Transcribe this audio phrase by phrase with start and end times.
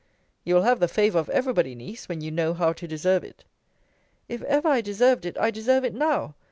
[0.43, 3.23] You will have the favour of every body, Niece, when you know how to deserve
[3.23, 3.43] it.
[4.27, 6.33] If ever I deserved it, I deserve it now.